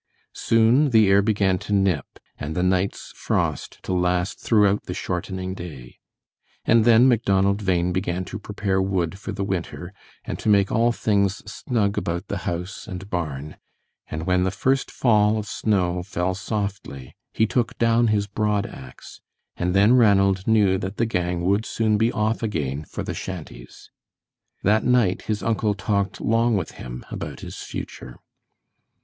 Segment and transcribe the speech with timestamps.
[0.33, 5.53] Soon the air began to nip, and the night's frost to last throughout the shortening
[5.53, 5.99] day,
[6.65, 9.93] and then Macdonald Bhain began to prepare wood for the winter,
[10.25, 13.57] and to make all things snug about the house and barn;
[14.09, 19.21] and when the first fall of snow fell softly, he took down his broad ax,
[19.55, 23.91] and then Ranald knew that the gang would soon be off again for the shanties.
[24.63, 28.17] That night his uncle talked long with him about his future.